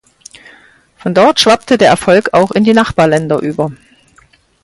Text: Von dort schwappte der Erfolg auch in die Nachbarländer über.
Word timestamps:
Von 0.97 1.13
dort 1.13 1.39
schwappte 1.39 1.77
der 1.77 1.89
Erfolg 1.89 2.33
auch 2.33 2.49
in 2.49 2.63
die 2.63 2.73
Nachbarländer 2.73 3.37
über. 3.39 3.71